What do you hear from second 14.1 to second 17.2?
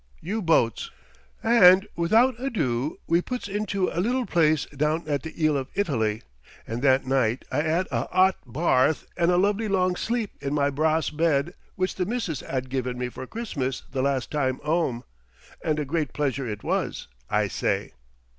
time 'ome. And a great pleasure it was,